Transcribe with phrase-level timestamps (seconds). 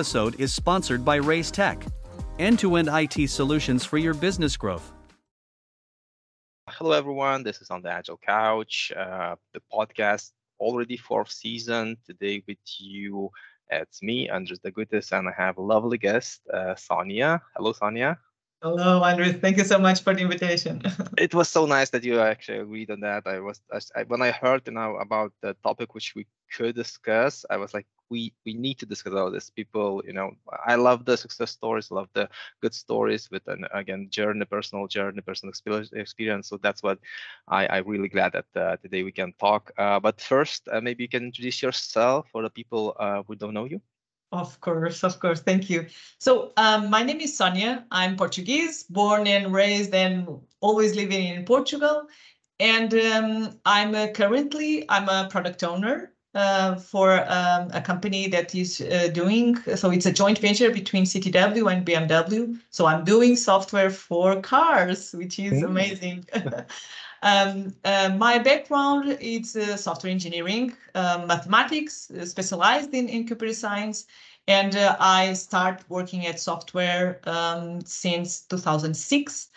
[0.00, 1.84] episode is sponsored by Reiz Tech,
[2.38, 4.94] end to end IT solutions for your business growth.
[6.70, 7.42] Hello, everyone.
[7.42, 11.98] This is on the Agile Couch, uh, the podcast, already fourth season.
[12.06, 13.30] Today with you,
[13.68, 17.42] it's me, Andres Degutis, and I have a lovely guest, uh, Sonia.
[17.54, 18.16] Hello, Sonia.
[18.62, 19.34] Hello, Andres.
[19.34, 20.80] Thank you so much for the invitation.
[21.18, 23.26] it was so nice that you actually agreed on that.
[23.26, 23.60] I was
[23.94, 26.26] I, when I heard you know about the topic which we
[26.56, 29.50] could discuss, I was like, we we need to discuss all this.
[29.50, 30.32] People, you know,
[30.66, 32.28] I love the success stories, love the
[32.60, 35.52] good stories with an again journey, personal journey, personal
[35.92, 36.48] experience.
[36.48, 36.98] So that's what
[37.48, 39.70] I I really glad that uh, today we can talk.
[39.78, 43.54] Uh, but first, uh, maybe you can introduce yourself for the people uh, who don't
[43.54, 43.80] know you.
[44.32, 45.40] Of course, of course.
[45.40, 45.86] Thank you.
[46.18, 47.84] So um, my name is Sonia.
[47.90, 52.06] I'm Portuguese, born and raised and always living in Portugal.
[52.60, 58.80] And um, I'm currently I'm a product owner uh, for um, a company that is
[58.80, 62.58] uh, doing, so it's a joint venture between CTW and BMW.
[62.70, 65.64] So I'm doing software for cars, which is mm.
[65.64, 66.26] amazing.
[67.22, 74.06] um, uh, my background is uh, software engineering, uh, mathematics, specialized in, in computer science.
[74.46, 79.48] And I start working at software um, since 2006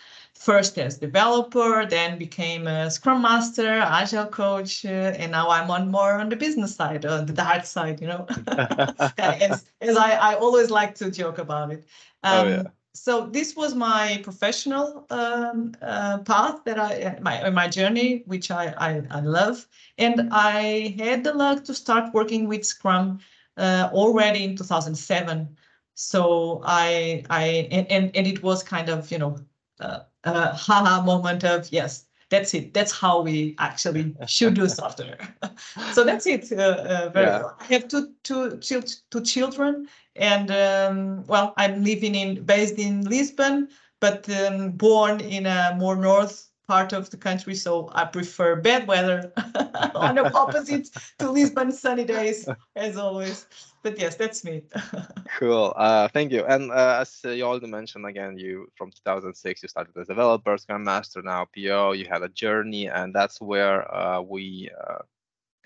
[0.43, 5.89] first as developer, then became a Scrum Master, Agile coach, uh, and now I'm on
[5.89, 8.27] more on the business side, on the dark side, you know.
[9.17, 11.85] as as I, I always like to joke about it.
[12.23, 12.63] Oh, um, oh, yeah.
[12.95, 18.73] So this was my professional um, uh, path that I my my journey, which I,
[18.77, 19.65] I, I love,
[19.97, 23.19] and I had the luck to start working with Scrum
[23.57, 25.57] uh, already in 2007.
[25.95, 29.37] So I I and, and and it was kind of you know
[29.79, 35.17] uh, uh, haha moment of yes that's it that's how we actually should do software
[35.93, 37.39] so that's it uh, uh, very yeah.
[37.39, 37.57] well.
[37.59, 43.67] i have two two two children and um, well i'm living in based in lisbon
[43.99, 48.87] but um, born in a more north part of the country so i prefer bad
[48.87, 49.31] weather
[49.95, 53.47] on the opposite to lisbon sunny days as always
[53.83, 54.63] but yes, that's me.
[55.37, 55.73] cool.
[55.75, 56.45] Uh, thank you.
[56.45, 60.57] And uh, as you already mentioned, again, you from 2006 you started as a developer,
[60.57, 61.91] Scrum Master, now PO.
[61.91, 64.99] You had a journey, and that's where uh, we uh,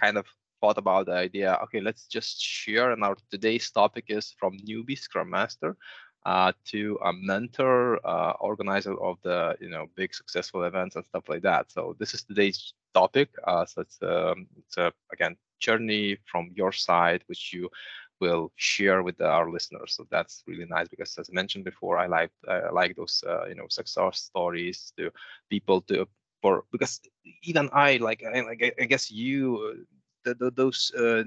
[0.02, 0.25] kind of
[0.59, 1.59] thought about the idea.
[1.66, 2.91] Okay, let's just share.
[2.91, 5.78] And our today's topic is from newbie Scrum Master.
[6.27, 11.29] Uh, to a mentor, uh, organizer of the you know big successful events and stuff
[11.29, 11.71] like that.
[11.71, 13.29] So this is today's topic.
[13.45, 17.69] Uh, so it's um, it's a again journey from your side, which you
[18.19, 19.93] will share with our listeners.
[19.95, 23.45] So that's really nice because, as I mentioned before, I like I like those uh,
[23.47, 25.11] you know success stories to
[25.49, 26.07] people to
[26.41, 27.01] for because
[27.44, 29.85] even I like I, I guess you
[30.25, 31.23] the, the, those uh,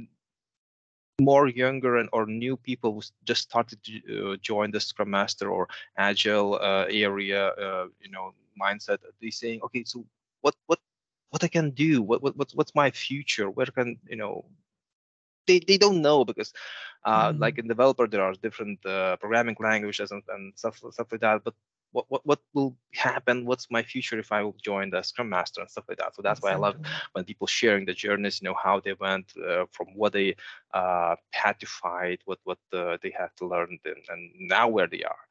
[1.20, 5.50] more younger and or new people who just started to uh, join the Scrum Master
[5.50, 8.98] or Agile uh, area, uh, you know, mindset.
[9.20, 10.04] They saying, okay, so
[10.40, 10.80] what what
[11.30, 12.02] what I can do?
[12.02, 13.50] What what what's what's my future?
[13.50, 14.44] Where can you know
[15.46, 16.52] they, they don't know because
[17.04, 17.40] uh, mm-hmm.
[17.40, 21.42] like in developer there are different uh, programming languages and, and stuff stuff like that
[21.44, 21.54] but
[21.92, 25.60] what, what what will happen what's my future if i will join the scrum master
[25.60, 26.60] and stuff like that so that's exactly.
[26.60, 26.76] why i love
[27.12, 30.34] when people sharing the journeys you know how they went uh, from what they
[30.74, 34.86] uh, had to fight what what uh, they had to learn and, and now where
[34.86, 35.24] they are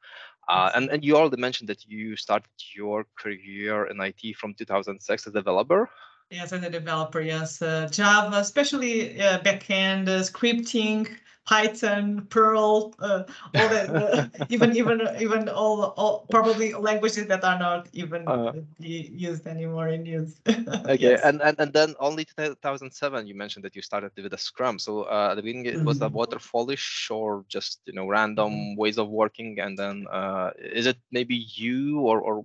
[0.48, 5.26] uh, and, and you already mentioned that you started your career in IT from 2006
[5.26, 5.88] as a developer.
[6.30, 7.60] Yes, as a developer, yes.
[7.60, 11.08] Uh, Java, especially uh, backend, uh, scripting,
[11.44, 13.24] Python, Perl, uh,
[13.56, 19.44] all that, even even even all, all probably languages that are not even uh, used
[19.48, 20.40] anymore in use.
[20.48, 21.20] okay, yes.
[21.24, 24.78] and, and and then only 2007 you mentioned that you started with a Scrum.
[24.78, 26.14] So uh, at the beginning it was mm-hmm.
[26.14, 28.80] a waterfallish or just you know random mm-hmm.
[28.80, 32.44] ways of working, and then uh, is it maybe you or or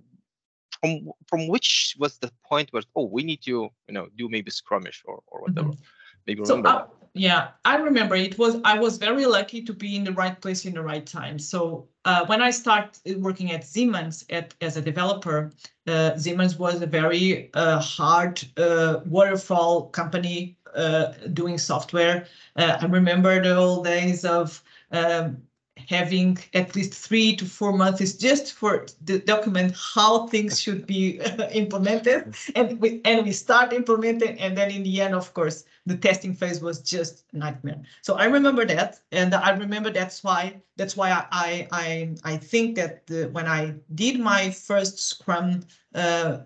[0.86, 4.50] from from which was the point where oh we need to you know do maybe
[4.50, 5.68] scrumish or or whatever?
[5.68, 6.26] Mm-hmm.
[6.26, 6.68] maybe remember.
[6.68, 10.12] so, uh, yeah i remember it was i was very lucky to be in the
[10.12, 11.38] right place in the right time.
[11.38, 15.50] So uh, when i started working at siemens at, as a developer
[15.86, 22.26] uh, siemens was a very uh, hard uh, waterfall company uh, doing software.
[22.56, 24.62] I remember the old days of
[24.92, 25.38] um,
[25.88, 30.86] having at least three to four months is just for the document how things should
[30.86, 31.20] be
[31.52, 32.34] implemented.
[32.54, 36.34] And we and we start implementing and then in the end of course the testing
[36.34, 37.80] phase was just nightmare.
[38.02, 42.76] So i remember that and i remember that's why that's why i i i think
[42.76, 45.62] that the, when i did my first scrum
[45.94, 46.38] uh,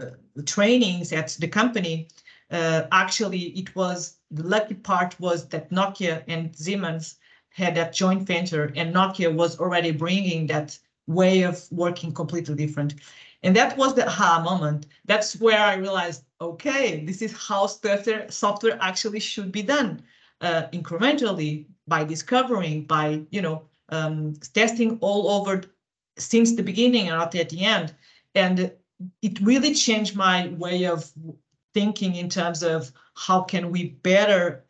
[0.47, 2.09] trainings at the company
[2.51, 7.17] uh, actually it was the lucky part was that nokia and siemens
[7.51, 12.95] had that joint venture and Nokia was already bringing that way of working completely different.
[13.43, 14.87] And that was the aha moment.
[15.07, 20.03] That's where I realized, okay, this is how software, software actually should be done
[20.41, 25.63] uh, incrementally by discovering, by, you know, um, testing all over
[26.19, 27.95] since the beginning and not at the end.
[28.35, 28.73] And
[29.23, 31.11] it really changed my way of
[31.75, 34.65] thinking in terms of how can we better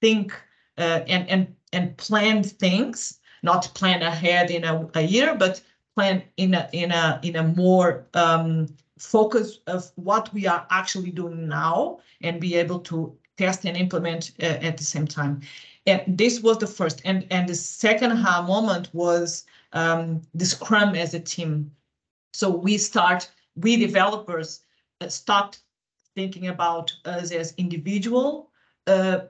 [0.00, 0.34] think
[0.78, 5.62] uh, and and and plan things, not plan ahead in a, a year, but
[5.94, 8.66] plan in a in a in a more um,
[8.98, 14.32] focus of what we are actually doing now and be able to test and implement
[14.42, 15.40] uh, at the same time.
[15.86, 17.02] And this was the first.
[17.04, 21.70] And and the second aha moment was um, the Scrum as a team.
[22.32, 24.60] So we start, we developers
[25.00, 25.08] uh,
[26.14, 28.50] thinking about us as individual
[28.86, 29.20] uh,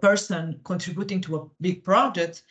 [0.00, 2.42] person contributing to a big project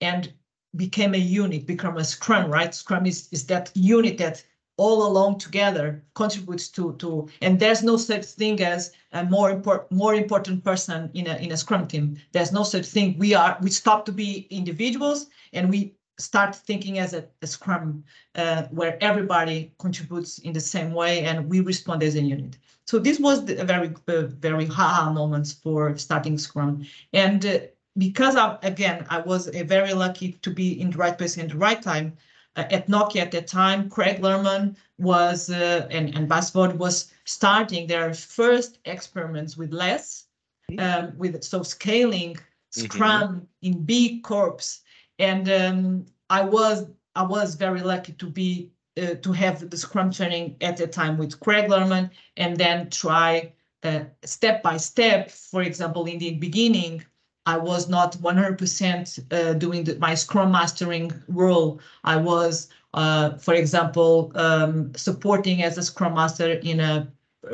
[0.00, 0.32] and
[0.76, 2.74] became a unit, become a scrum, right?
[2.74, 4.44] Scrum is, is that unit that
[4.78, 9.90] all along together contributes to to and there's no such thing as a more important
[9.90, 13.58] more important person in a in a scrum team there's no such thing we are
[13.60, 18.04] we stop to be individuals and we start thinking as a, a scrum
[18.34, 22.58] uh, where everybody contributes in the same way and we respond as a unit.
[22.86, 26.84] So this was the, a very, uh, very ha moments for starting scrum.
[27.12, 27.58] And uh,
[27.96, 31.56] because of, again, I was very lucky to be in the right place in the
[31.56, 32.16] right time,
[32.56, 37.12] uh, at Nokia at that time, Craig Larman was, uh, and, and Bas Vodde was
[37.24, 40.24] starting their first experiments with LeSS,
[40.70, 40.80] mm-hmm.
[40.80, 42.84] um, with so scaling mm-hmm.
[42.84, 43.46] Scrum mm -hmm.
[43.62, 44.80] in big corps
[45.18, 48.70] and um, I was I was very lucky to be
[49.00, 53.52] uh, to have the Scrum training at the time with Craig Larman, and then try
[53.82, 55.30] uh, step by step.
[55.30, 57.04] For example, in the beginning,
[57.46, 61.80] I was not 100% uh, doing the, my Scrum mastering role.
[62.04, 67.10] I was, uh, for example, um, supporting as a Scrum master in a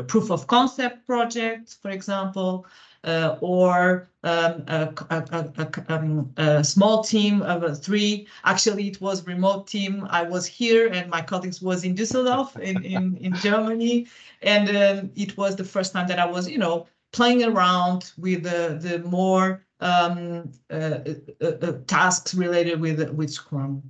[0.09, 2.67] proof of concept project, for example
[3.05, 8.27] uh, or um, a, a, a, um, a, small team of three.
[8.45, 10.07] Actually, it was remote team.
[10.11, 14.07] I was here and my colleagues was in Düsseldorf in, in, in Germany.
[14.43, 18.43] And um, it was the first time that I was, you know, playing around with
[18.43, 21.01] the, the more um, uh,
[21.43, 23.83] uh, uh, tasks related with, with Scrum.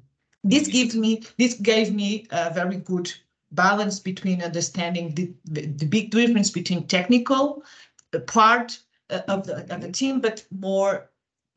[0.43, 3.13] This gives me, this gave me a very good
[3.53, 7.63] balance between understanding the, the big difference between technical
[8.27, 8.79] part
[9.11, 11.11] uh, of the, of the team, but more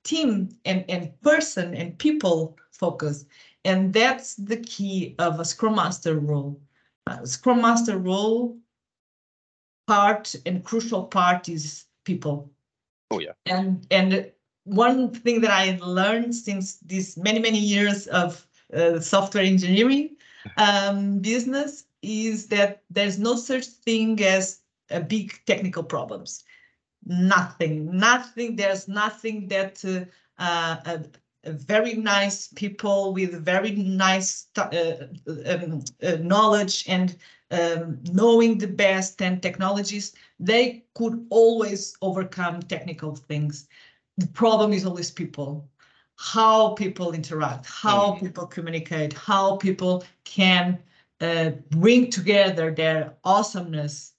[0.04, 3.26] team and, and person and people focus.
[3.66, 6.60] And that's the key of a Scrum Master role.
[7.06, 8.58] Uh, Scrum Master role
[9.88, 12.52] part and crucial part is people.
[13.12, 13.32] Oh yeah.
[13.46, 14.32] And and
[14.66, 20.18] one thing that I learned since these many many years of uh, software engineering
[20.58, 24.60] um, business is that there's no such thing as
[24.90, 26.44] a big technical problems
[27.08, 28.56] nothing, nothing.
[28.56, 29.84] There's nothing that
[30.38, 31.00] uh, uh,
[31.46, 35.08] very nice people with very nice uh,
[35.48, 37.16] um, uh, knowledge and
[37.52, 43.68] um, knowing the best and technologies, they could always overcome technical things.
[44.18, 45.70] The problem is always people,
[46.18, 48.20] how people interact, how mm.
[48.20, 50.78] people communicate, how people can
[51.22, 54.14] uh, bring together their awesomeness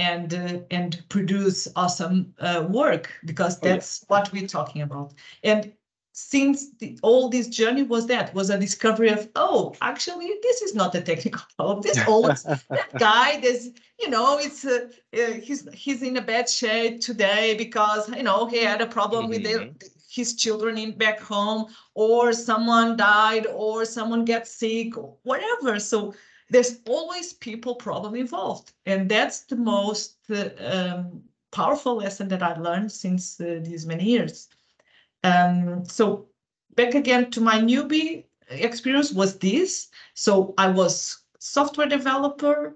[0.00, 4.20] and uh, and produce awesome uh, work because that's oh, yeah.
[4.20, 5.12] what we're talking about
[5.44, 5.72] and
[6.12, 10.74] since the, all this journey was that was a discovery of oh actually this is
[10.74, 14.88] not a technical problem this old that guy this you know it's uh,
[15.18, 19.30] uh, he's he's in a bad shape today because you know he had a problem
[19.30, 19.68] mm-hmm.
[19.68, 25.78] with his children in back home or someone died or someone gets sick or whatever
[25.78, 26.12] so
[26.50, 28.72] there's always people problem involved.
[28.84, 34.04] And that's the most uh, um, powerful lesson that I learned since uh, these many
[34.04, 34.48] years.
[35.22, 36.26] Um, so
[36.74, 39.88] back again to my newbie experience was this.
[40.14, 42.74] So I was software developer,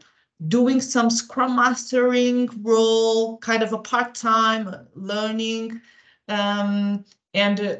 [0.48, 5.80] doing some scrum mastering role, kind of a part-time learning.
[6.28, 7.04] Um,
[7.34, 7.76] and uh,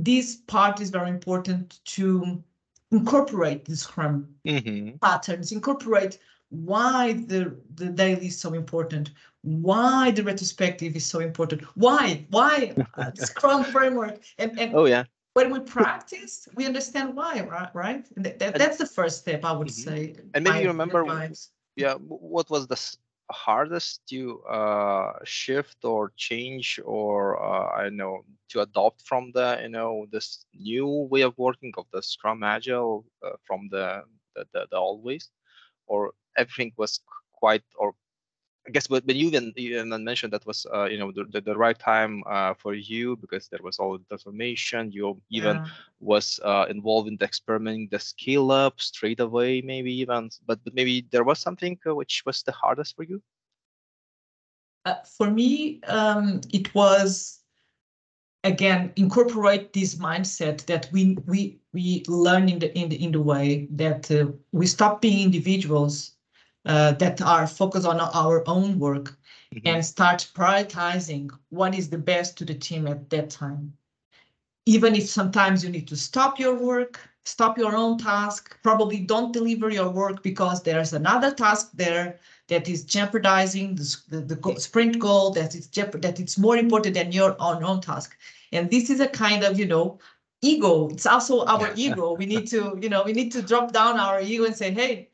[0.00, 2.42] this part is very important to
[2.94, 4.96] incorporate the Scrum mm-hmm.
[4.98, 6.18] patterns, incorporate
[6.50, 9.10] why the, the daily is so important,
[9.42, 14.22] why the retrospective is so important, why, why uh, the Scrum framework.
[14.38, 15.04] And, and oh, yeah.
[15.34, 17.68] When we practice, we understand why, right?
[17.74, 18.06] right?
[18.16, 19.90] That, that's the first step, I would mm-hmm.
[19.90, 20.16] say.
[20.32, 21.04] And maybe you remember,
[21.74, 22.76] yeah, what was the
[23.30, 29.68] hardest to uh, shift or change or uh, I know to adopt from the you
[29.68, 34.02] know this new way of working of the Scrum Agile uh, from the
[34.34, 35.30] the, the the always,
[35.86, 37.00] or everything was
[37.32, 37.94] quite or
[38.66, 41.24] I guess, but, but you even you even mentioned that was uh, you know the,
[41.24, 44.90] the, the right time uh, for you because there was all the transformation.
[44.90, 45.66] You even yeah.
[46.00, 50.30] was uh, involved in the experimenting the scale up straight away, maybe even.
[50.46, 53.22] But, but maybe there was something uh, which was the hardest for you.
[54.86, 57.40] Uh, for me, um, it was
[58.44, 63.20] again incorporate this mindset that we we we learn in the in the in the
[63.20, 66.13] way that uh, we stop being individuals
[66.64, 69.16] uh, that are focused on our own work
[69.54, 69.66] mm-hmm.
[69.66, 73.72] and start prioritizing what is the best to the team at that time.
[74.66, 79.32] Even if sometimes you need to stop your work, stop your own task, probably don't
[79.32, 82.18] deliver your work because there's another task there
[82.48, 87.12] that is jeopardizing the, the, the sprint goal, that is that it's more important than
[87.12, 88.16] your own, own task.
[88.52, 89.98] And this is a kind of, you know,
[90.42, 90.88] ego.
[90.88, 92.14] It's also our ego.
[92.14, 95.08] We need to, you know, we need to drop down our ego and say, hey,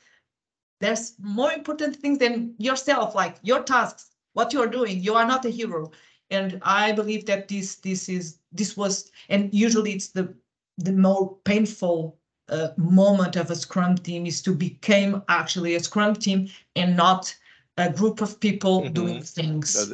[0.81, 5.01] there's more important things than yourself, like your tasks, what you're doing.
[5.01, 5.91] You are not a hero.
[6.31, 10.35] And I believe that this this is this was and usually it's the
[10.79, 12.19] the more painful
[12.49, 17.35] uh, moment of a scrum team is to become actually a scrum team and not
[17.77, 18.93] a group of people mm-hmm.
[18.93, 19.93] doing things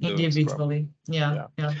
[0.00, 0.88] individually.
[1.06, 1.74] Yeah, yeah, yeah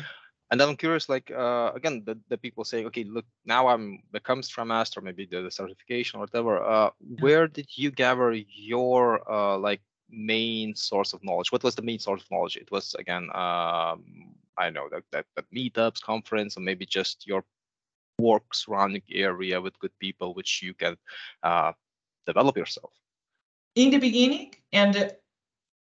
[0.50, 4.00] and then i'm curious like uh, again the, the people saying okay look now i'm
[4.12, 6.62] become scrum master maybe the, the certification or whatever.
[6.62, 6.90] Uh,
[7.20, 11.52] where did you gather your uh, like main source of knowledge?
[11.52, 12.56] What was the main source of knowledge?
[12.56, 17.44] It was again um, i know that, that, that meetups conference or maybe just your
[18.18, 20.96] work surrounding area with good people which you can
[21.42, 21.72] uh,
[22.26, 22.90] develop yourself.
[23.74, 25.14] In the beginning and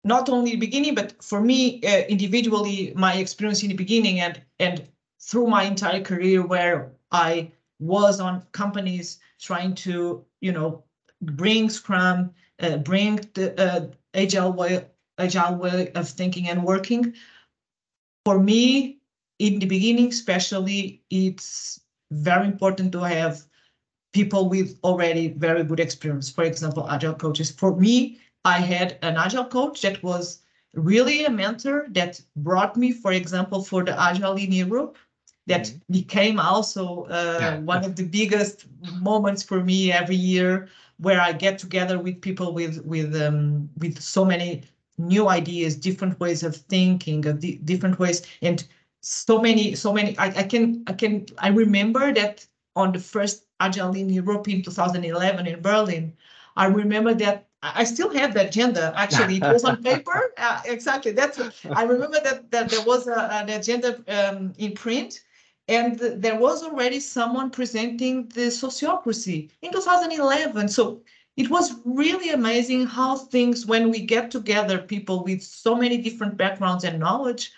[0.04, 4.42] not only the beginning, but for me uh, individually, my experience in the beginning and
[4.60, 4.88] and
[5.22, 10.84] through my entire career where I was on companies trying to, you know,
[11.22, 14.86] bring Scrum, uh, bring the uh, agile way,
[15.18, 17.14] agile way of thinking and working.
[18.26, 19.00] For me,
[19.40, 23.44] in the beginning, especially, it's very important to have
[24.14, 26.30] people with already very good experience.
[26.30, 27.52] For example, agile coaches.
[27.52, 30.40] For me, I had an agile coach that was
[30.74, 34.98] really a mentor that brought me, for example, for the Agile Lean Europe.
[35.48, 35.94] That mm-hmm.
[35.94, 37.60] became also uh, yeah.
[37.60, 38.66] one of the biggest
[39.02, 40.68] moments for me every year,
[40.98, 44.64] where I get together with people with with um, with so many
[45.00, 48.64] new ideas, different ways of thinking, of the different ways, and
[49.02, 50.18] so many, so many.
[50.18, 54.62] I, I can, I can, I remember that on the first Agile Lean Europe in
[54.62, 56.14] 2011 in Berlin,
[56.56, 58.94] I remember that I still have the agenda.
[58.96, 60.34] Actually, it was on paper.
[60.38, 61.12] Uh, exactly.
[61.12, 61.40] That's.
[61.72, 65.24] I remember that that there was a, an agenda um, in print,
[65.68, 70.70] and there was already someone presenting the sociocracy in 2011.
[70.70, 71.02] So
[71.36, 76.38] it was really amazing how things, when we get together, people with so many different
[76.38, 77.52] backgrounds and knowledge,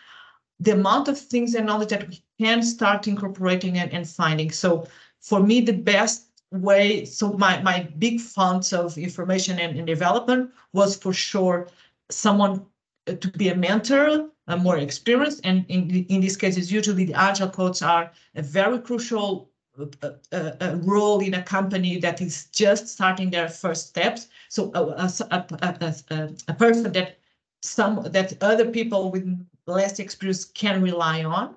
[0.60, 4.52] the amount of things and knowledge that we can start incorporating and, and finding.
[4.52, 4.88] So
[5.20, 10.52] for me, the best way so my my big funds of information and, and development
[10.74, 11.68] was for sure
[12.10, 12.66] someone
[13.08, 17.14] uh, to be a mentor a more experienced and in in these cases usually the
[17.14, 22.46] agile coaches are a very crucial uh, uh, uh, role in a company that is
[22.48, 24.28] just starting their first steps.
[24.50, 27.18] So a, a, a, a person that
[27.62, 29.26] some that other people with
[29.68, 31.56] less experience can rely on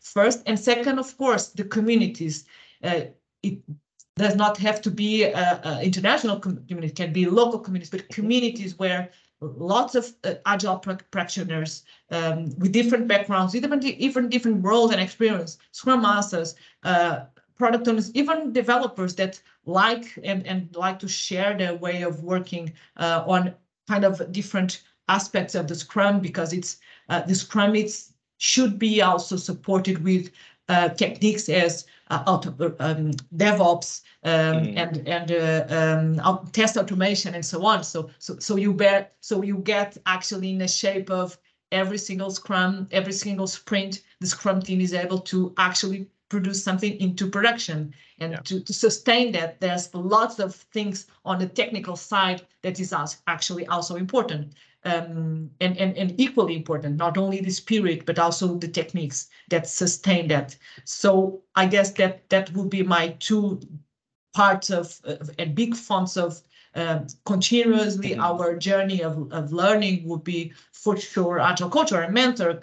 [0.00, 0.42] first.
[0.44, 2.44] And second of course the communities.
[2.84, 3.06] Uh,
[3.42, 3.58] it
[4.16, 8.08] does not have to be uh, uh, international community, it can be local communities, but
[8.08, 14.64] communities where lots of uh, agile pr practitioners um, with different backgrounds, even, even different
[14.64, 16.54] roles and experience, scrum masters,
[16.84, 17.20] uh,
[17.58, 22.72] product owners, even developers that like and, and like to share their way of working
[22.96, 23.54] on
[23.88, 26.78] kind of different aspects of the scrum because it's
[27.26, 30.30] the scrum it's should be also supported with
[30.96, 34.76] techniques as auto, um, DevOps um, mm.
[34.76, 37.82] and and uh, um, test automation and so on.
[37.82, 41.38] So so so you bear so you get actually in the shape of
[41.72, 46.98] every single Scrum, every single sprint, the Scrum team is able to actually produce something
[47.00, 48.40] into production and yeah.
[48.40, 52.92] to, to sustain that there's lots of things on the technical side that is
[53.26, 54.54] actually also important
[54.86, 59.68] um, and, and, and equally important, not only the spirit, but also the techniques that
[59.68, 60.56] sustain that.
[60.84, 63.60] So I guess that that would be my two
[64.34, 65.00] parts of,
[65.38, 66.40] and big fonts of
[66.74, 68.22] um, continuously Mhm.
[68.22, 72.60] our journey of, of learning would be for sure agile coach or a mentor.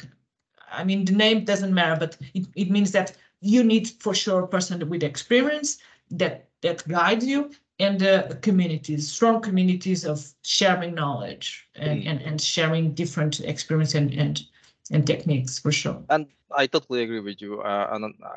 [0.71, 4.43] I mean, the name doesn't matter, but it, it means that you need for sure
[4.43, 5.77] a person with experience
[6.11, 12.07] that that guides you and uh, communities, strong communities of sharing knowledge and, Mhm.
[12.07, 14.43] and, and sharing different experience and, and
[14.91, 16.03] and techniques for sure.
[16.09, 17.61] and I totally agree with you.
[17.61, 18.29] Uh, and uh,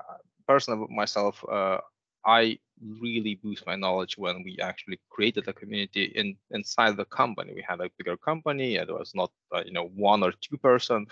[0.47, 1.79] personally, myself, uh,
[2.27, 2.59] I
[3.01, 7.53] really boost my knowledge when we actually created a community in inside the company.
[7.55, 8.77] We had a bigger company.
[8.77, 11.07] It was not uh, you know one or two person.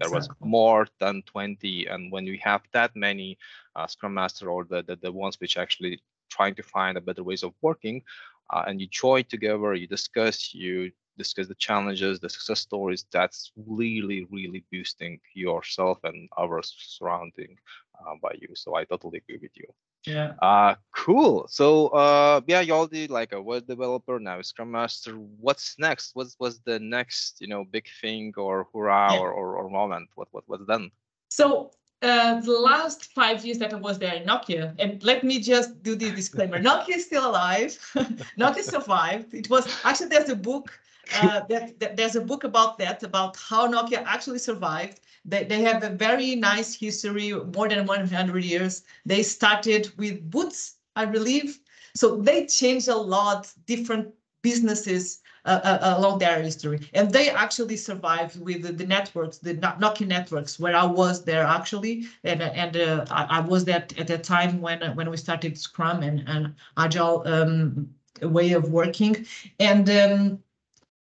[0.00, 1.86] There was more than twenty.
[1.86, 3.38] And when we have that many
[3.76, 7.22] uh, Scrum Master or the, the the ones which actually trying to find a better
[7.22, 8.02] ways of working,
[8.50, 13.06] uh, and you join together, you discuss, you discuss the challenges, the success stories.
[13.12, 17.56] That's really, really boosting yourself and our surrounding
[17.98, 18.48] uh, by you.
[18.54, 19.66] So I totally agree with you.
[20.06, 20.34] Yeah.
[20.40, 21.46] Uh, cool.
[21.48, 25.12] So uh, yeah, you already like a web developer now, Scrum Master.
[25.12, 26.14] What's next?
[26.14, 29.18] What's was the next, you know, big thing or hurrah Yeah.
[29.18, 30.08] or, or or moment?
[30.14, 30.90] What what what's done?
[31.30, 31.70] So
[32.02, 35.82] uh, the last five years that I was there in Nokia, and let me just
[35.82, 37.76] do the disclaimer: Nokia is still alive.
[38.38, 39.34] Nokia survived.
[39.34, 40.78] It was actually there's a book
[41.16, 45.00] uh, that, that there's a book about that about how Nokia actually survived.
[45.24, 48.82] They they have a very nice history, more than 100 years.
[49.04, 51.58] They started with boots, I believe.
[51.94, 56.80] So they changed a lot, different businesses uh, uh, along their history.
[56.94, 61.24] And they actually survived with the, the networks, the No- Nokia networks, where I was
[61.24, 65.10] there actually, and and uh, I, I was there at that time when uh, when
[65.10, 67.88] we started Scrum and and Agile um,
[68.22, 69.26] way of working,
[69.58, 70.38] and um,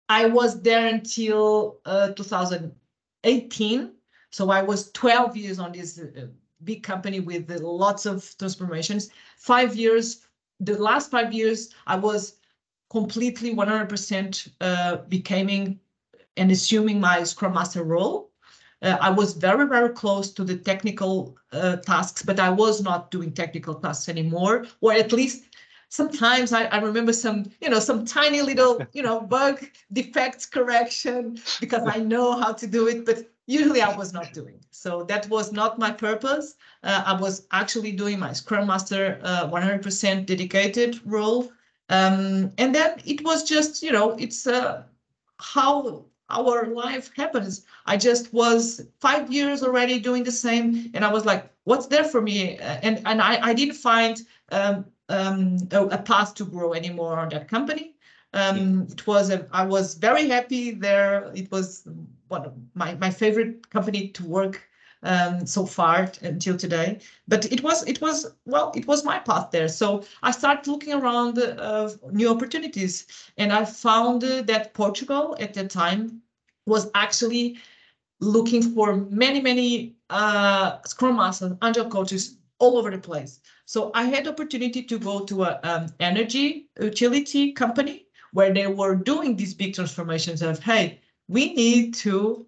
[0.10, 3.92] I was there until uh, 2018.
[4.32, 6.28] So I was 12 years on this uh,
[6.64, 9.10] big company with uh, lots of transformations.
[9.38, 10.28] Five years,
[10.60, 12.39] the last five years, I was
[12.90, 15.80] completely 100% uh, becoming
[16.38, 18.32] and assuming my Scrum Master role.
[18.82, 23.12] Uh, I was very, very close to the technical uh, tasks, but I was not
[23.12, 25.44] doing technical tasks anymore, or at least
[25.90, 31.40] sometimes I, I remember some, you know, some tiny little, you know, bug defects correction
[31.60, 34.60] because I know how to do it, but usually I was not doing.
[34.72, 36.56] So that was not my purpose.
[36.84, 41.52] Uh, I was actually doing my Scrum Master uh, 100% dedicated role.
[41.90, 44.84] Um, and then it was just, you know, it's uh,
[45.40, 47.66] how our life happens.
[47.86, 52.04] I just was five years already doing the same, and I was like, "What's there
[52.04, 54.22] for me?" Uh, And and I I didn't find
[54.52, 57.96] um, um, a, a path to grow anymore on that company.
[58.34, 61.32] Um, it was a, I was very happy there.
[61.36, 61.88] It was
[62.28, 64.69] one of my my favorite company to work
[65.04, 67.00] um, so far until today.
[67.28, 69.68] But it was it was well, it was my path there.
[69.68, 73.08] So I started looking around uh, new opportunities,
[73.38, 76.22] and I found uh, that Portugal at that time
[76.66, 77.58] was actually
[78.20, 83.40] looking for many many uh, Scrum Masters, Agile coaches all over the place.
[83.66, 88.96] So I had opportunity to go to a um, energy utility company where they were
[88.96, 92.46] doing these big transformations of hey, we need to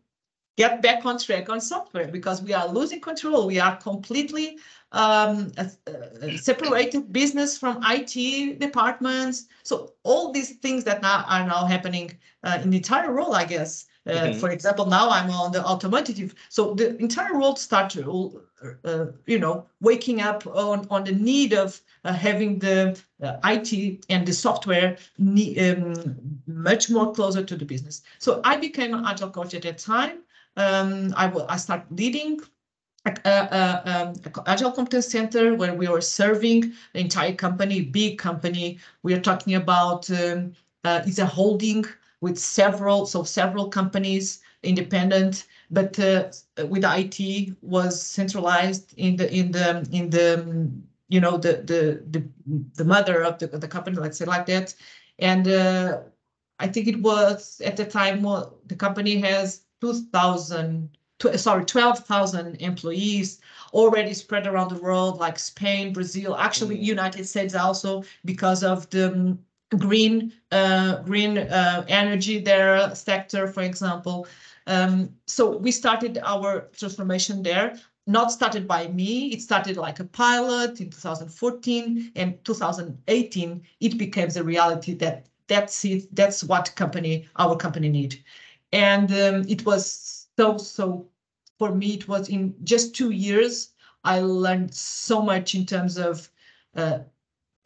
[0.57, 3.47] get back on track on software because we are losing control.
[3.47, 4.57] We are completely
[4.91, 9.45] um, uh, uh, separated business from IT departments.
[9.63, 13.45] So all these things that now are now happening uh, in the entire role, I
[13.45, 13.85] guess.
[14.07, 14.39] Uh, Mhm.
[14.39, 16.33] For example, now I'm on the automotive.
[16.49, 18.05] So the entire world started,
[18.83, 24.03] uh, you know, waking up on, on the need of uh, having the uh, IT
[24.09, 25.93] and the software ne- um,
[26.47, 28.01] much more closer to the business.
[28.19, 30.19] So I became an agile coach at that time.
[30.57, 32.39] Um, I will I start leading
[33.05, 38.17] a, a, a, um, agile competence center where we were serving the entire company, big
[38.17, 38.79] company.
[39.03, 41.85] We are talking about um, uh, it's a holding
[42.21, 46.29] with several so several companies independent but uh,
[46.67, 50.71] with IT was centralized in the in the in the
[51.09, 52.23] you know the the the,
[52.75, 54.75] the mother of the, the company let's say like that
[55.19, 56.01] and uh,
[56.59, 60.89] I think it was at the time well, the company has 2000
[61.35, 63.39] sorry 12,000 employees
[63.73, 66.83] already spread around the world like Spain Brazil actually Mhm.
[66.83, 69.39] United States also because of the um,
[69.77, 74.27] green uh, green uh, energy their sector for example.
[74.67, 79.27] Um, so we started our transformation there not started by me.
[79.27, 85.85] It started like a pilot in 2014 and 2018 it became the reality that that's
[85.85, 88.23] it that's what company our company need
[88.71, 91.05] and um, it was so so
[91.59, 93.71] for me it was in just two years
[94.03, 96.29] i learned so much in terms of
[96.75, 96.99] uh,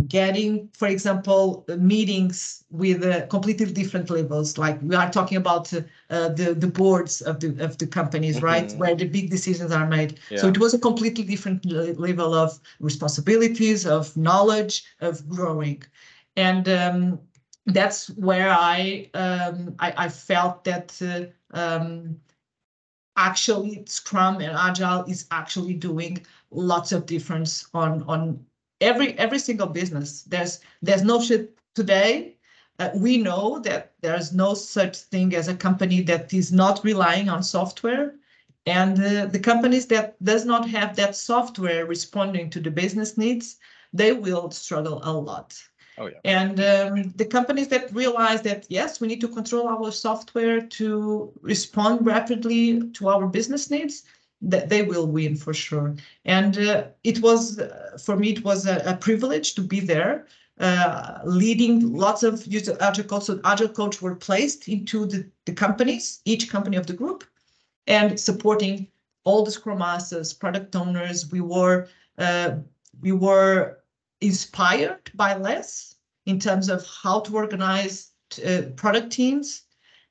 [0.08, 4.58] getting, for example, meetings with uh, completely different levels.
[4.58, 8.46] Like we are talking about uh, the the boards of the of the companies, mm-hmm.
[8.46, 10.20] right, where the big decisions are made.
[10.30, 10.40] Yeah.
[10.40, 15.84] So it was a completely different level of responsibilities, of knowledge, of growing,
[16.36, 17.20] and um,
[17.66, 21.00] that's where I, um, I, I felt that.
[21.02, 22.20] Uh, um,
[23.18, 28.46] actually Scrum and Agile is actually doing lots of difference on on
[28.82, 30.24] every every single business.
[30.24, 32.38] There's there's no shit today.
[32.78, 37.30] Uh, we know that there's no such thing as a company that is not relying
[37.30, 38.16] on software
[38.66, 43.58] and uh, the companies that does not have that software responding to the business needs
[43.94, 45.58] they will struggle a lot
[45.98, 46.20] Oh, yeah.
[46.24, 51.32] And um, the companies that realize that, yes, we need to control our software to
[51.42, 54.04] respond rapidly to our business needs,
[54.42, 55.96] that they will win for sure.
[56.26, 60.28] And uh, it was, uh, for me, it was a, a, privilege to be there,
[60.60, 63.24] uh, leading lots of user agile coach.
[63.24, 67.24] So agile coach were placed into the, the companies, each company of the group,
[67.88, 68.88] and supporting
[69.24, 71.32] all the scrum masters, product owners.
[71.32, 72.58] We were, uh,
[73.02, 73.80] we were
[74.22, 78.12] inspired by LeSS in terms of how to organize
[78.46, 79.64] uh, product teams.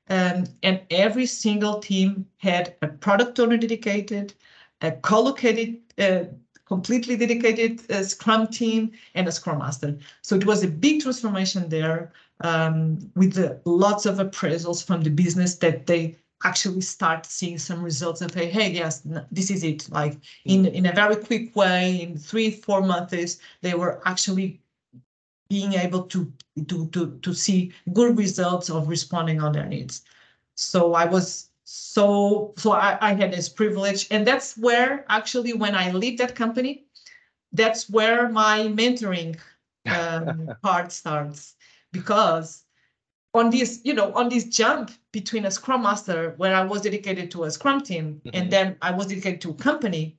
[0.09, 4.33] Um, and every single team had a product owner dedicated,
[4.81, 6.25] a co-located, uh,
[6.65, 9.97] completely dedicated uh, Scrum team, and a Scrum Master.
[10.21, 15.55] So it was a big transformation there um, with lots of appraisals from the business
[15.57, 19.89] that they actually start seeing some results and say, hey, yes, this is it.
[19.89, 24.61] Like in, in a very quick way, in three, four months, they were actually
[25.49, 26.31] being able to,
[26.67, 30.03] to, to, to see good results of responding on their needs.
[30.55, 35.75] So I was so, so I, I had this privilege and that's where actually when
[35.75, 36.85] I leave that company,
[37.53, 39.37] that's where my mentoring
[39.87, 41.55] um, part starts
[41.91, 42.64] because
[43.35, 47.29] on this, you know, on this jump between a Scrum Master where I was dedicated
[47.31, 48.29] to a Scrum team mm-hmm.
[48.33, 50.17] and then I was dedicated to a company,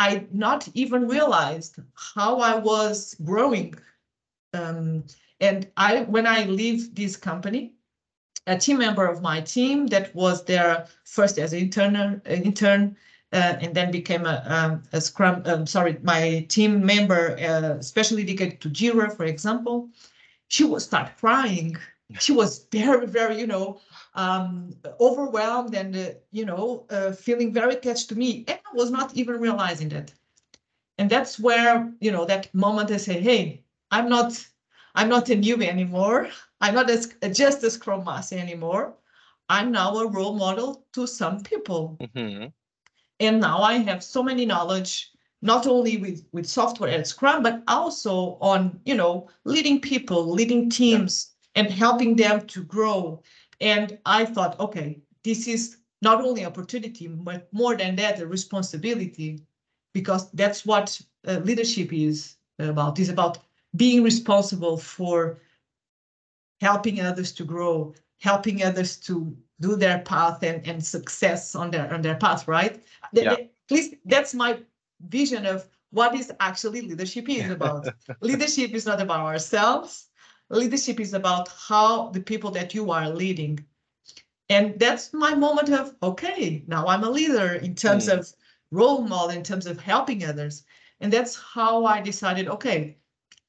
[0.00, 3.74] I not even realized how I was growing.
[4.52, 5.04] Um,
[5.40, 7.74] and I, when I leave this company,
[8.48, 12.96] a team member of my team that was there first as an intern, intern
[13.32, 18.24] uh, and then became a, um, a Scrum, um, sorry, my team member, uh, especially
[18.24, 19.90] dedicated to Jira, for example,
[20.48, 21.76] she would start crying
[22.18, 23.80] she was very, very, you know,
[24.14, 28.44] um, overwhelmed and, uh, you know, uh, feeling very attached to me.
[28.48, 30.12] And I was not even realizing that.
[30.96, 34.44] And that's where, you know, that moment I say, hey, I'm not,
[34.94, 36.28] I'm not a newbie anymore.
[36.60, 38.94] I'm not as, just a Scrum Master anymore.
[39.48, 41.98] I'm now a role model to some people.
[42.00, 42.46] Mm-hmm.
[43.20, 45.10] And now I have so many knowledge,
[45.42, 50.70] not only with, with software and Scrum, but also on, you know, leading people, leading
[50.70, 53.20] teams, and helping them to grow.
[53.60, 59.42] And I thought, okay, this is not only opportunity, but more than that, a responsibility,
[59.92, 63.00] because that's what uh, leadership is about.
[63.00, 63.38] Is about
[63.74, 65.40] being responsible for
[66.60, 71.92] helping others to grow, helping others to do their path and, and success on their
[71.92, 72.84] on their path, right?
[73.12, 73.32] Yeah.
[73.32, 74.60] At least that's my
[75.08, 77.88] vision of what is actually leadership is about.
[78.20, 80.08] leadership is not about ourselves
[80.50, 83.64] leadership is about how the people that you are leading.
[84.48, 88.18] And that's my moment of, okay, now I'm a leader in terms mm.
[88.18, 88.32] of
[88.70, 90.64] role model, in terms of helping others.
[91.00, 92.96] And that's how I decided, okay,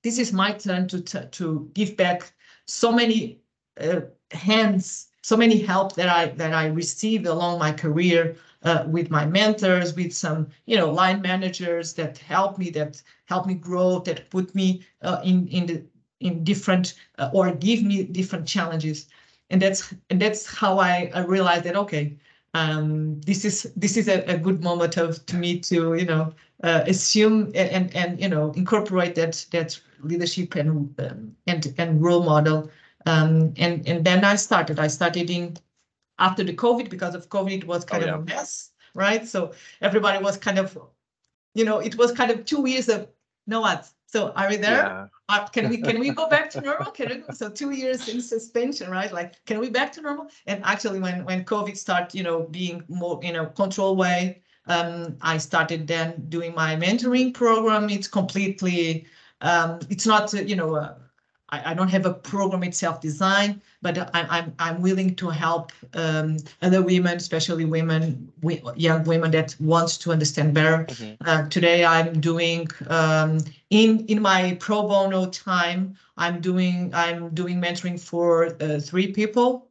[0.03, 2.31] this is my turn to, to give back
[2.65, 3.41] so many
[3.79, 9.09] uh, hands, so many help that I that I received along my career uh, with
[9.09, 13.99] my mentors, with some you know line managers that helped me, that helped me grow,
[13.99, 15.83] that put me uh, in in the
[16.19, 19.07] in different uh, or give me different challenges.
[19.49, 22.17] And that's and that's how I, I realized that okay
[22.53, 26.33] um, this is this is a, a, good moment of to me to you know
[26.63, 32.23] uh, assume and and you know incorporate that that leadership and um, and and role
[32.23, 32.69] model.
[33.05, 34.79] Um, and and then I started.
[34.79, 35.57] I started in
[36.17, 39.27] after the COVID because of COVID it was kind oh, of a mess right?
[39.27, 40.77] So everybody was kind of
[41.53, 43.07] you know it was kind of two years of you
[43.47, 44.87] know what so are we there?
[44.87, 45.07] Yeah.
[45.29, 46.91] Uh, can we can we go back to normal?
[46.91, 49.13] Can we, so two years in suspension, right?
[49.13, 50.29] Like, can we back to normal?
[50.47, 55.15] And actually, when when COVID started, you know, being more in a control way, um,
[55.21, 57.87] I started then doing my mentoring program.
[57.89, 59.05] It's completely,
[59.41, 60.95] um, it's not, you know, uh,
[61.51, 65.71] I, I don't have a program itself designed, but I, I'm I'm willing to help
[65.93, 70.85] um, other women, especially women, we, young women that wants to understand better.
[70.89, 71.17] Mhm.
[71.25, 75.95] Uh, today, I'm doing um, in in my pro bono time.
[76.17, 79.67] I'm doing I'm doing mentoring for uh, three people.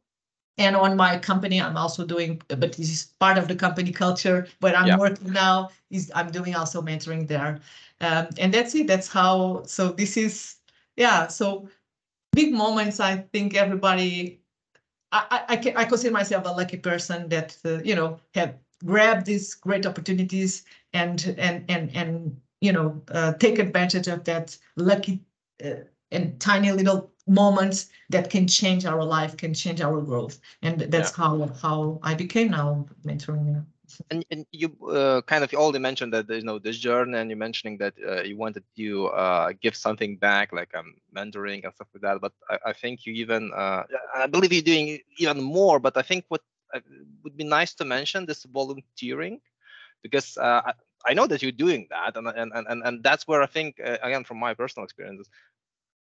[0.57, 4.47] And on my company, I'm also doing, but this is part of the company culture.
[4.59, 4.97] But I'm Yeah.
[4.97, 7.59] working now is I'm doing also mentoring there,
[8.01, 8.87] um, and that's it.
[8.87, 9.63] That's how.
[9.65, 10.55] So this is
[10.99, 11.27] yeah.
[11.27, 11.67] So
[12.33, 12.99] big moments.
[12.99, 14.41] I think everybody.
[15.11, 18.55] I I, I, can, I consider myself a lucky person that uh, you know have
[18.85, 24.55] grabbed these great opportunities and and and and you know uh, take advantage of that
[24.75, 25.23] lucky
[25.65, 25.81] uh,
[26.11, 31.15] and tiny little moments that can change our life, can change our growth, and that's
[31.15, 33.65] how how I became now mentoring.
[34.09, 37.37] And, and you uh, kind of already mentioned that you know this journey, and you're
[37.37, 41.87] mentioning that uh, you wanted to uh, give something back, like um, mentoring and stuff
[41.93, 42.21] like that.
[42.21, 43.83] But I, I think you even, uh,
[44.15, 45.79] I believe you're doing even more.
[45.79, 46.41] But I think what
[46.73, 46.79] uh,
[47.23, 49.39] would be nice to mention this volunteering,
[50.03, 50.73] because uh, I,
[51.05, 53.97] I know that you're doing that, and and and and that's where I think uh,
[54.01, 55.29] again from my personal experiences,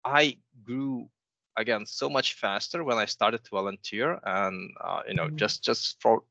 [0.04, 1.10] I grew
[1.58, 5.38] again so much faster when I started to volunteer, and uh, you know Mhm.
[5.38, 6.24] just just for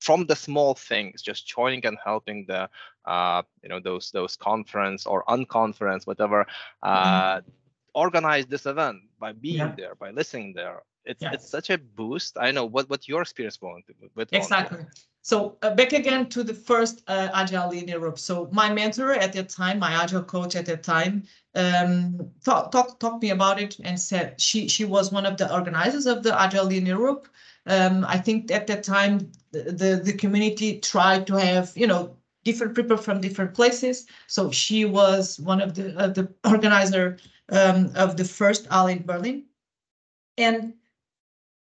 [0.00, 2.68] from the small things, just joining and helping the
[3.04, 6.46] uh, you know those those conference or unconference, whatever,
[6.82, 7.40] uh,
[7.94, 9.74] organize this event by being Yeah.
[9.76, 10.82] there, by listening there.
[11.04, 11.32] It's Yeah.
[11.34, 12.36] it's such a boost.
[12.38, 13.58] I know what what your experience
[14.16, 14.28] with.
[14.32, 14.84] Exactly.
[15.22, 18.18] So uh, back again to the first uh, Agile Lean Europe.
[18.18, 22.98] So my mentor at that time, my Agile coach at that time, um, talk, talk,
[23.00, 26.32] talked me about it and said she she was one of the organizers of the
[26.40, 27.28] Agile Lean Europe.
[27.66, 32.16] Um, I think at that time the, the the community tried to have you know
[32.44, 34.06] different people from different places.
[34.26, 37.18] So she was one of the of the organizer
[37.50, 39.44] um, of the first ALE in Berlin,
[40.38, 40.74] and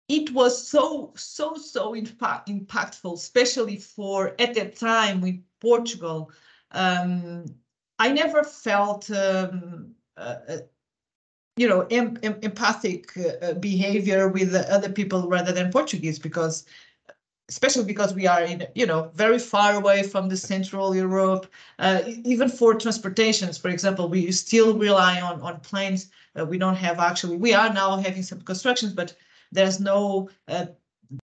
[0.08, 6.30] it was so so so impact, impactful especially for at that time with portugal
[6.72, 7.44] um,
[7.98, 10.58] i never felt um, uh, uh,
[11.58, 16.64] you know em- em- empathic uh, behavior with the other people rather than portuguese because
[17.48, 21.46] especially because we are in you know very far away from the central europe
[21.78, 26.76] uh, even for transportations for example we still rely on on planes uh, we don't
[26.76, 29.14] have actually we are now having some constructions but
[29.50, 30.66] there's no uh,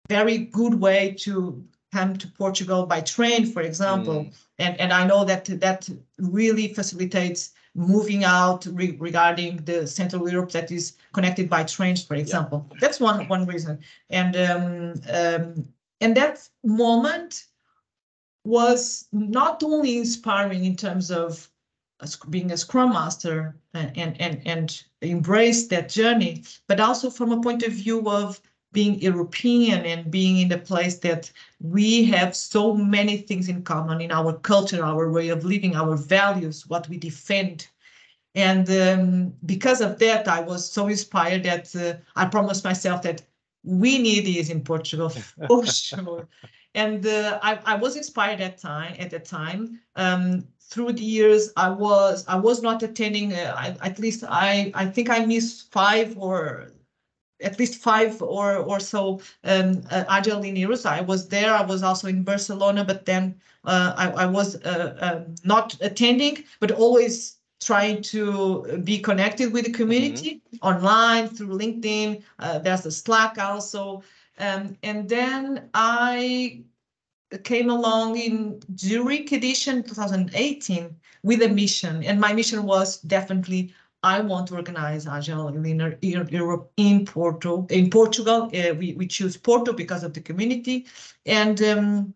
[0.09, 4.25] very good way to come to Portugal by train, for example.
[4.25, 4.35] Mm.
[4.59, 10.51] And and I know that that really facilitates moving out re- regarding the Central Europe
[10.53, 12.67] that is connected by trains, for example.
[12.81, 13.79] That's one one reason.
[14.11, 15.69] And um, um,
[16.01, 17.45] and that moment
[18.45, 21.49] was not only inspiring in terms of
[22.31, 27.43] being a scrum master and, and and and embrace that journey but also from a
[27.43, 28.41] point of view of
[28.73, 31.31] being european and being in the place that
[31.61, 35.97] we have so many things in common in our culture our way of living our
[35.97, 37.69] values what we defend.
[38.37, 43.23] And um, because of that i was so inspired that uh, i promised myself that
[43.65, 45.09] we need this in portugal
[45.49, 46.29] for sure.
[46.77, 49.81] And uh, I, I was inspired at time at that time.
[49.97, 54.71] Um, through the years i was i was not attending uh, I, at least i
[54.75, 56.71] i think i missed five or
[57.43, 61.53] at least five or or so um, uh, agile in I was there.
[61.55, 66.45] I was also in Barcelona, but then uh, I, I was uh, um, not attending,
[66.61, 72.23] but always trying to be connected with the community online through LinkedIn.
[72.39, 74.03] Uh, there's the Slack also,
[74.39, 76.63] um, and then I
[77.45, 84.21] came along in Zurich edition 2018 with a mission, and my mission was definitely I
[84.21, 88.51] want to organize Agile Lean Europe in Porto, in Portugal.
[88.55, 90.87] Uh, we, we choose Porto because of the community.
[91.27, 92.15] And um,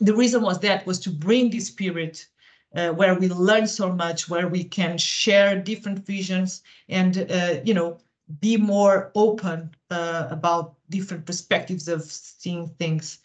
[0.00, 2.26] the reason was that was to bring this spirit
[2.74, 7.74] uh, where we learn so much, where we can share different visions and, uh, you
[7.74, 7.98] know,
[8.40, 13.18] be more open uh, about different perspectives of seeing things.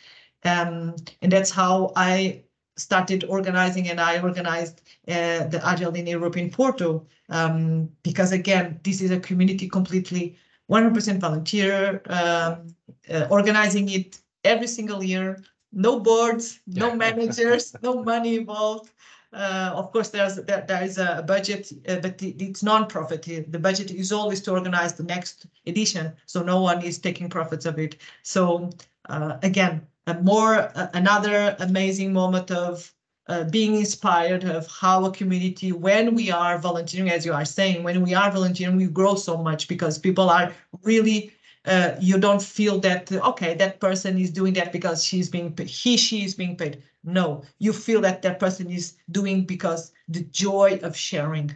[0.46, 2.44] Um, and that's how I
[2.76, 8.80] started organizing and I organized uh, the Agile Lean Europe in Porto um, because again,
[8.84, 10.38] this is a community completely
[10.70, 12.76] 100% volunteer, um,
[13.12, 18.92] uh, organizing it every single year, no boards, no managers, no money involved.
[19.34, 23.52] Uh, of course, there's there, there is a budget, uh, but it, it's non-profit.
[23.52, 27.66] The budget is always to organize the next edition, so no one is taking profits
[27.66, 27.98] of it.
[28.22, 28.70] So
[29.10, 29.88] uh, again,
[30.22, 32.94] more another amazing moment of
[33.28, 37.84] uh, being inspired of how a community, when we are volunteering, as you are saying,
[37.84, 41.32] when we are volunteering, we grow so much because people are really,
[41.66, 45.96] uh, you don't feel that, okay, that person is doing that because she's being he,
[45.96, 46.84] she is being paid.
[47.06, 51.54] No, you feel that that person is doing because the joy of sharing.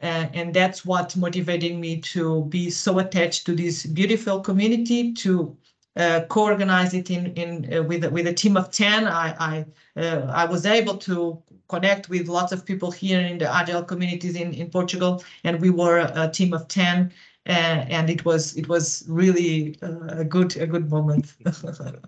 [0.00, 5.56] Uh, and that's what motivated me to be so attached to this beautiful community, to
[5.98, 9.64] uh, co-organize it in in uh, with with a team of 10 i i
[10.00, 14.36] uh, i was able to connect with lots of people here in the agile communities
[14.36, 17.12] in in portugal and we were a team of 10
[17.48, 21.34] uh, and it was it was really uh, a good a good moment.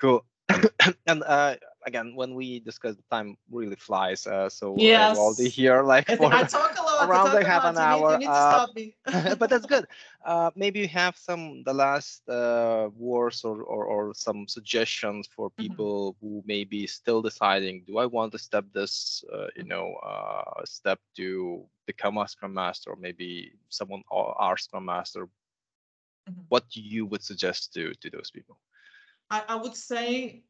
[0.00, 0.24] Cool.
[1.06, 1.56] And uh,
[1.88, 4.26] again, when we discuss the time really flies.
[4.26, 5.16] Uh, so yes.
[5.16, 8.10] uh, Waldy here, like for I talk a lot, around like half an you hour.
[8.18, 9.86] Need, need uh, but that's good.
[10.24, 15.50] Uh, maybe you have some the last uh, words or, or, or some suggestions for
[15.50, 15.62] mm-hmm.
[15.62, 16.20] people mm -hmm.
[16.20, 20.60] who may be still deciding, do I want to step this, uh, you know, uh,
[20.78, 21.28] step to
[21.90, 23.30] become a Scrum Master, or maybe
[23.78, 25.22] someone or our Scrum Master?
[25.24, 26.44] Mm -hmm.
[26.52, 28.56] What you would suggest to to those people?
[29.30, 30.42] I, I would say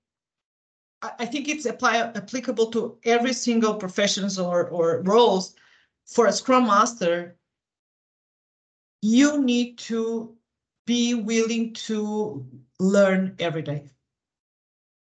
[1.03, 5.55] I think it's apply, applicable to every single professions or, or roles.
[6.07, 7.37] For a Scrum Master,
[9.03, 10.35] you need to
[10.87, 12.47] be willing to
[12.81, 13.91] learn every day.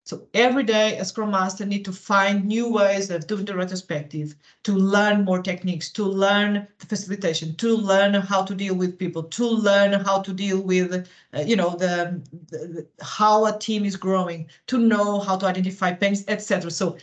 [0.08, 4.34] So every day a Scrum Master need to find new ways of doing the retrospective,
[4.62, 9.24] to learn more techniques, to learn the facilitation, to learn how to deal with people,
[9.24, 13.96] to learn how to deal with, uh, you know, the, the, how a team is
[13.96, 16.70] growing, to know how to identify pains, etc.
[16.70, 16.96] So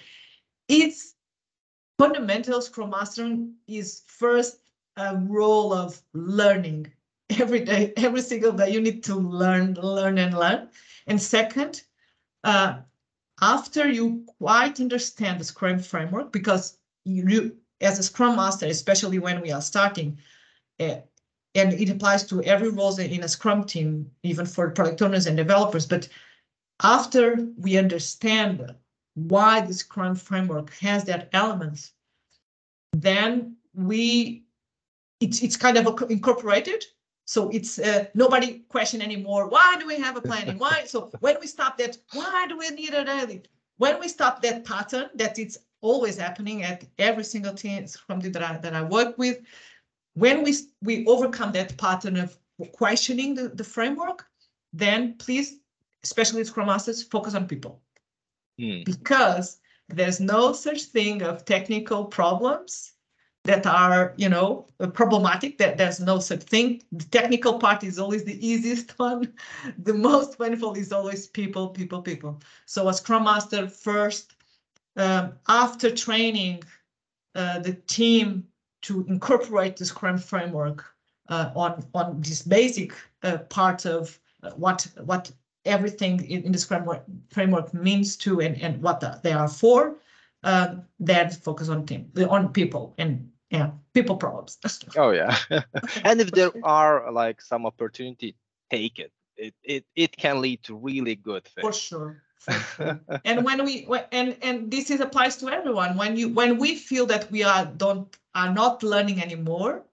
[0.68, 1.14] it's
[2.00, 4.62] fundamental Scrum Mastering is first
[4.98, 6.92] a role of learning
[7.40, 8.72] every day, every single day.
[8.72, 10.70] You need to learn, learn, and learn.
[11.06, 11.84] And second,
[12.44, 12.78] uh,
[13.42, 19.42] after you quite understand the Scrum framework, because you, as a Scrum Master, especially when
[19.42, 20.18] we are starting,
[20.80, 20.98] uh,
[21.54, 25.38] and it applies to every role in a Scrum team, even for product owners and
[25.38, 25.86] developers.
[25.86, 26.08] But
[26.82, 28.74] after we understand
[29.16, 31.94] why the Scrum framework has that elements,
[32.94, 34.44] then we
[35.22, 36.84] it's it's kind of incorporated
[37.26, 39.50] so it's uh, nobody question anymore.
[39.50, 40.60] Why do we have a planning?
[40.60, 40.84] Why?
[40.86, 43.42] So when we stop that, why do we need a daily?
[43.78, 48.42] When we stop that pattern, that it's always happening at every single team from that
[48.42, 49.40] I, that I work with,
[50.14, 52.38] when we we overcome that pattern of
[52.74, 54.26] questioning the, the framework,
[54.72, 55.58] then please,
[56.04, 57.82] especially Scrum Masters, focus on people.
[58.62, 58.86] Mm.
[58.86, 59.60] Because
[59.90, 62.94] there's no such thing of technical problems
[63.46, 66.82] that are, you know, problematic, that there's no such thing.
[66.92, 69.34] The technical part is always the easiest one.
[69.78, 72.42] The most painful is always people, people, people.
[72.66, 74.34] So a Scrum Master first,
[74.98, 76.64] um, after training
[77.36, 78.48] uh, the team
[78.84, 80.84] to incorporate the Scrum framework
[81.30, 85.32] uh, on, on this basic uh, part of uh, what, what
[85.66, 86.88] everything in, in the Scrum
[87.30, 89.98] framework means to and, and what the, they are for,
[90.44, 94.58] um, then focus on team, on people and yeah people problems.
[94.98, 95.38] Oh yeah.
[96.04, 98.36] And if there are like some opportunity
[98.70, 99.12] take it.
[99.38, 101.64] It it, it can lead to really good things.
[101.66, 103.02] For sure, for sure.
[103.26, 105.98] and when we and and this is applies to everyone.
[105.98, 109.84] When you when we feel that we are don't are not learning anymore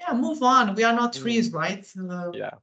[0.00, 0.74] yeah move on.
[0.74, 1.54] We are not trees mm.
[1.54, 1.84] right?
[1.96, 2.56] Uh, yeah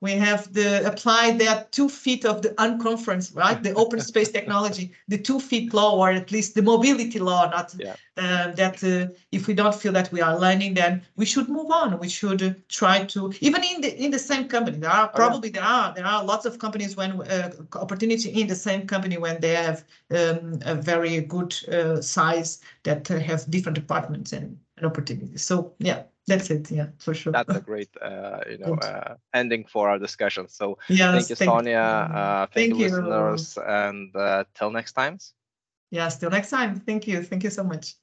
[0.00, 3.62] we have the applied that two feet of the unconference, right?
[3.62, 7.48] The open space technology, the two feet law, or at least the mobility law.
[7.50, 7.96] Not yeah.
[8.16, 11.70] uh, that uh, if we don't feel that we are learning, then we should move
[11.70, 11.98] on.
[11.98, 14.78] We should try to even in the in the same company.
[14.78, 15.60] There are probably oh, yeah.
[15.60, 19.40] there are there are lots of companies when uh, opportunity in the same company when
[19.40, 25.42] they have um, a very good uh, size that have different departments and, and opportunities.
[25.42, 27.32] So yeah that's it yeah for sure.
[27.32, 30.48] That's a great uh, you know uh, ending for our discussion.
[30.48, 34.92] So yes, thank you thank sonia uh, thank, thank, you, listeners and uh, till next
[34.92, 35.18] time
[35.90, 36.80] yes till next time.
[36.80, 37.22] Thank you.
[37.22, 37.96] Thank you so much